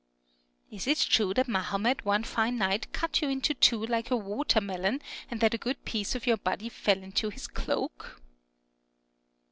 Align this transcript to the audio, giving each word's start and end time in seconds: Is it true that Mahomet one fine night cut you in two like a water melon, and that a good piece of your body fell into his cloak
Is 0.71 0.87
it 0.87 0.97
true 0.97 1.31
that 1.35 1.47
Mahomet 1.47 2.03
one 2.05 2.23
fine 2.23 2.57
night 2.57 2.91
cut 2.91 3.21
you 3.21 3.29
in 3.29 3.39
two 3.39 3.85
like 3.85 4.09
a 4.09 4.17
water 4.17 4.59
melon, 4.59 4.99
and 5.29 5.39
that 5.41 5.53
a 5.53 5.59
good 5.59 5.85
piece 5.85 6.15
of 6.15 6.25
your 6.25 6.37
body 6.37 6.69
fell 6.69 7.03
into 7.03 7.29
his 7.29 7.45
cloak 7.45 8.19